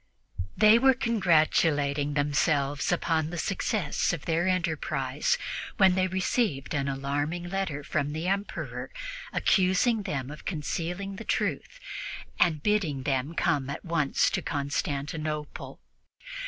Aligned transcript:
They 0.57 0.79
were 0.79 0.95
congratulating 0.95 2.15
themselves 2.15 2.91
on 2.91 3.29
the 3.29 3.37
success 3.37 4.11
of 4.13 4.25
their 4.25 4.47
enterprise 4.47 5.37
when 5.77 5.93
they 5.93 6.07
received 6.07 6.73
an 6.73 6.87
alarming 6.87 7.49
letter 7.51 7.83
from 7.83 8.11
the 8.11 8.27
Emperor 8.27 8.89
accusing 9.31 10.01
them 10.01 10.31
of 10.31 10.43
concealing 10.43 11.17
the 11.17 11.23
truth 11.23 11.79
and 12.39 12.63
bidding 12.63 13.03
them 13.03 13.35
come 13.35 13.69
at 13.69 13.85
once 13.85 14.31
to 14.31 14.41
Constantinople. 14.41 15.79